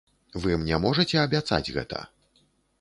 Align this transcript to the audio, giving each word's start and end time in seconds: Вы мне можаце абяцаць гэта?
Вы 0.45 0.51
мне 0.61 0.79
можаце 0.85 1.21
абяцаць 1.27 1.63
гэта? 1.79 2.03